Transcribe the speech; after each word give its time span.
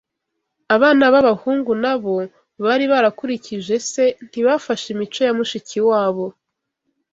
Abana 0.75 1.03
babahungu 1.13 1.71
nabo 1.83 2.15
bari 2.63 2.85
barakurikije 2.91 3.75
se 3.91 4.03
ntibafashe 4.25 4.87
imico 4.95 5.21
yamushiki 5.27 5.79
wa 5.89 6.03
bo 6.15 6.27